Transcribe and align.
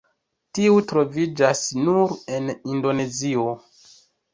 Tiu 0.57 0.79
troviĝas 0.93 1.63
nur 1.83 2.19
en 2.41 2.53
Indonezio. 2.59 3.51